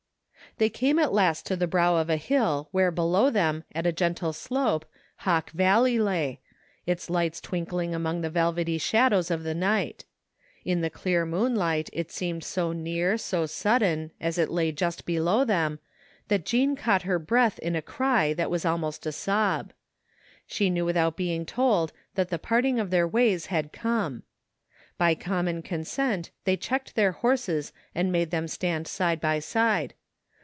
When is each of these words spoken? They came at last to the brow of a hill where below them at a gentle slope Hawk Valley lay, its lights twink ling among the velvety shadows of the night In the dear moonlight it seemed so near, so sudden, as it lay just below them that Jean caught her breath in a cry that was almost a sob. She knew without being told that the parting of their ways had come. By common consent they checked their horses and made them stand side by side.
They 0.57 0.69
came 0.69 0.99
at 0.99 1.13
last 1.13 1.45
to 1.45 1.55
the 1.55 1.65
brow 1.65 1.95
of 1.95 2.09
a 2.09 2.17
hill 2.17 2.67
where 2.71 2.91
below 2.91 3.29
them 3.29 3.63
at 3.73 3.87
a 3.87 3.93
gentle 3.93 4.33
slope 4.33 4.83
Hawk 5.19 5.49
Valley 5.51 5.97
lay, 5.97 6.41
its 6.85 7.09
lights 7.09 7.39
twink 7.39 7.71
ling 7.71 7.95
among 7.95 8.19
the 8.19 8.29
velvety 8.29 8.77
shadows 8.77 9.31
of 9.31 9.43
the 9.43 9.55
night 9.55 10.03
In 10.65 10.81
the 10.81 10.89
dear 10.89 11.25
moonlight 11.25 11.89
it 11.93 12.11
seemed 12.11 12.43
so 12.43 12.73
near, 12.73 13.17
so 13.17 13.45
sudden, 13.45 14.11
as 14.19 14.37
it 14.37 14.49
lay 14.51 14.73
just 14.73 15.05
below 15.05 15.45
them 15.45 15.79
that 16.27 16.45
Jean 16.45 16.75
caught 16.75 17.03
her 17.03 17.17
breath 17.17 17.57
in 17.59 17.75
a 17.77 17.81
cry 17.81 18.33
that 18.33 18.51
was 18.51 18.65
almost 18.65 19.05
a 19.05 19.13
sob. 19.13 19.71
She 20.45 20.69
knew 20.69 20.83
without 20.83 21.15
being 21.15 21.45
told 21.45 21.93
that 22.15 22.27
the 22.27 22.37
parting 22.37 22.77
of 22.77 22.89
their 22.89 23.07
ways 23.07 23.45
had 23.45 23.71
come. 23.71 24.23
By 24.97 25.15
common 25.15 25.61
consent 25.61 26.29
they 26.43 26.57
checked 26.57 26.95
their 26.95 27.13
horses 27.13 27.71
and 27.95 28.11
made 28.11 28.31
them 28.31 28.49
stand 28.49 28.85
side 28.89 29.21
by 29.21 29.39
side. 29.39 29.93